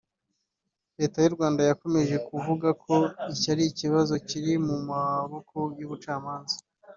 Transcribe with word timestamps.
Leta 0.99 1.17
y’u 1.21 1.35
Rwanda 1.35 1.61
yakomeje 1.69 2.15
kuvuga 2.29 2.67
ko 2.83 2.95
iki 3.31 3.47
ari 3.53 3.63
ikibazo 3.71 4.13
kiri 4.27 4.53
mu 4.65 4.75
maboko 4.89 5.57
y’ubucamanza 5.79 6.55